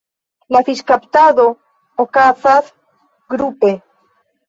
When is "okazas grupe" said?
2.07-3.75